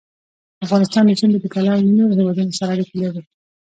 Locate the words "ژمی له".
1.19-1.39